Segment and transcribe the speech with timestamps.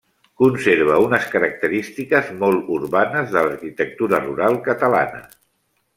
[0.43, 5.23] Conserva unes característiques molt urbanes de l'arquitectura rural catalana.